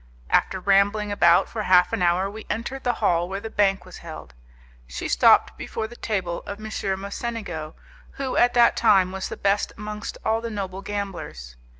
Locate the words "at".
8.35-8.55